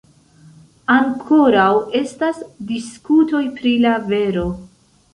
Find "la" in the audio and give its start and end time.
3.87-3.97